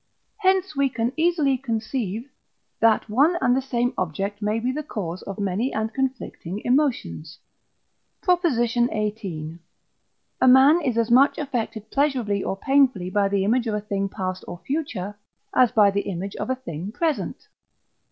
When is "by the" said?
13.11-13.43, 15.71-16.01